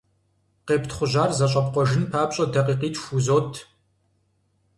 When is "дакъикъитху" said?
2.53-3.09